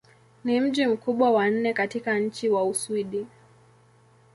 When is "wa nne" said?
1.31-1.73